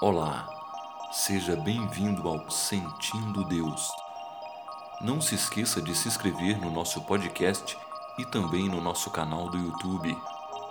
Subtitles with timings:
[0.00, 0.48] Olá,
[1.10, 3.90] seja bem-vindo ao Sentindo Deus.
[5.00, 7.76] Não se esqueça de se inscrever no nosso podcast
[8.16, 10.16] e também no nosso canal do YouTube.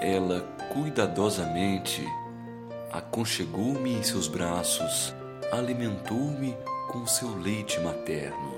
[0.00, 0.40] Ela
[0.72, 2.06] cuidadosamente
[2.92, 5.14] aconchegou-me em seus braços,
[5.52, 6.56] alimentou-me
[6.88, 8.54] com seu leite materno.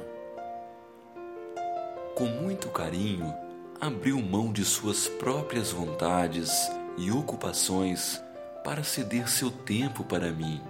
[2.14, 3.34] Com muito carinho,
[3.80, 8.22] abriu mão de suas próprias vontades e ocupações
[8.62, 10.60] para ceder seu tempo para mim.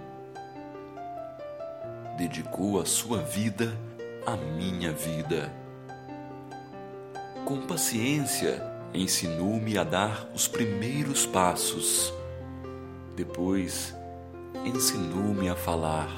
[2.17, 3.77] Dedicou a sua vida
[4.25, 5.51] à minha vida.
[7.43, 8.63] Com paciência,
[8.93, 12.13] ensinou-me a dar os primeiros passos.
[13.15, 13.95] Depois,
[14.65, 16.09] ensinou-me a falar.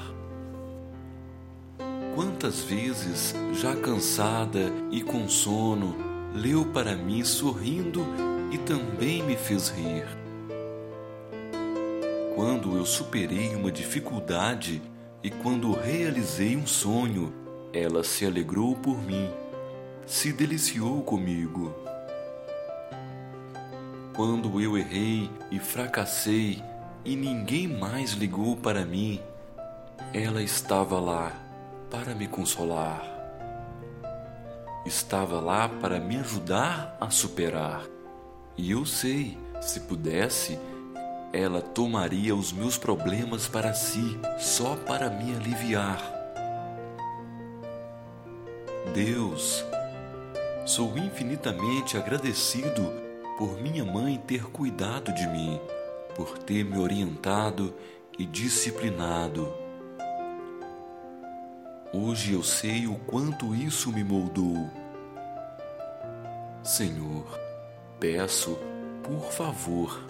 [2.14, 5.96] Quantas vezes, já cansada e com sono,
[6.34, 8.06] leu para mim sorrindo
[8.52, 10.06] e também me fez rir.
[12.34, 14.82] Quando eu superei uma dificuldade
[15.22, 17.32] e quando realizei um sonho,
[17.72, 19.28] ela se alegrou por mim,
[20.06, 21.74] se deliciou comigo.
[24.14, 26.62] Quando eu errei e fracassei
[27.04, 29.20] e ninguém mais ligou para mim,
[30.12, 31.32] ela estava lá
[31.90, 33.02] para me consolar.
[34.86, 37.82] Estava lá para me ajudar a superar.
[38.56, 40.60] E eu sei, se pudesse,
[41.32, 46.00] ela tomaria os meus problemas para si, só para me aliviar.
[48.94, 49.64] Deus,
[50.64, 53.03] sou infinitamente agradecido
[53.36, 55.60] por minha mãe ter cuidado de mim,
[56.14, 57.74] por ter me orientado
[58.18, 59.52] e disciplinado.
[61.92, 64.70] Hoje eu sei o quanto isso me moldou.
[66.62, 67.26] Senhor,
[67.98, 68.56] peço,
[69.02, 70.00] por favor,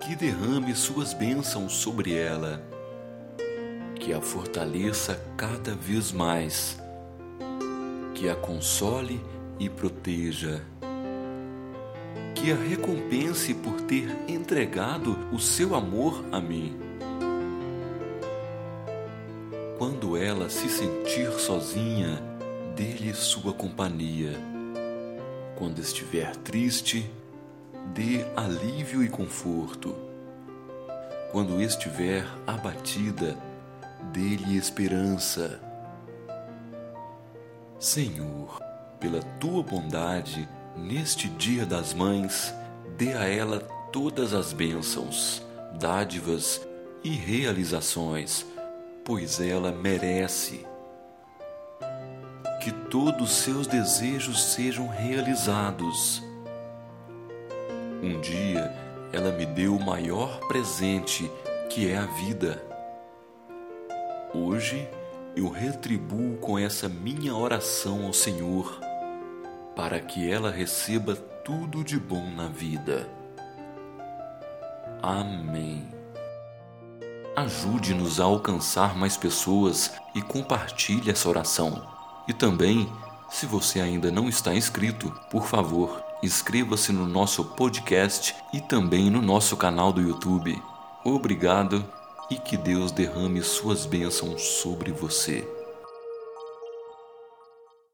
[0.00, 2.62] que derrame suas bênçãos sobre ela,
[3.94, 6.80] que a fortaleça cada vez mais,
[8.14, 9.22] que a console
[9.58, 10.62] e proteja
[12.40, 16.74] que a recompense por ter entregado o seu amor a mim.
[19.76, 22.18] Quando ela se sentir sozinha,
[22.74, 24.32] dê-lhe sua companhia.
[25.54, 27.10] Quando estiver triste,
[27.92, 29.94] dê alívio e conforto.
[31.30, 33.36] Quando estiver abatida,
[34.14, 35.60] dê-lhe esperança.
[37.78, 38.58] Senhor,
[38.98, 40.48] pela tua bondade,
[40.80, 42.54] Neste Dia das Mães,
[42.96, 43.60] dê a ela
[43.92, 45.42] todas as bênçãos,
[45.78, 46.66] dádivas
[47.04, 48.46] e realizações,
[49.04, 50.66] pois ela merece.
[52.62, 56.22] Que todos seus desejos sejam realizados.
[58.02, 58.74] Um dia
[59.12, 61.30] ela me deu o maior presente,
[61.68, 62.64] que é a vida.
[64.34, 64.88] Hoje
[65.36, 68.89] eu retribuo com essa minha oração ao Senhor
[69.74, 73.08] para que ela receba tudo de bom na vida.
[75.02, 75.88] Amém.
[77.36, 81.86] Ajude-nos a alcançar mais pessoas e compartilhe essa oração.
[82.28, 82.90] E também,
[83.30, 89.22] se você ainda não está inscrito, por favor, inscreva-se no nosso podcast e também no
[89.22, 90.60] nosso canal do YouTube.
[91.04, 91.84] Obrigado
[92.30, 95.59] e que Deus derrame suas bênçãos sobre você.